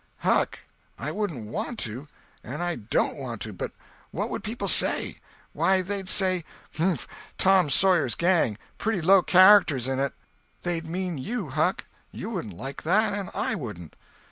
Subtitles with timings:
[0.17, 0.57] "Huck,
[0.97, 2.07] I wouldn't want to,
[2.43, 3.71] and I don't want to—but
[4.09, 5.17] what would people say?
[5.53, 6.43] Why, they'd say,
[6.79, 7.05] 'Mph!
[7.37, 8.57] Tom Sawyer's Gang!
[8.79, 10.15] pretty low characters in it!'
[10.63, 11.83] They'd mean you, Huck.
[12.11, 13.95] You wouldn't like that, and I wouldn't."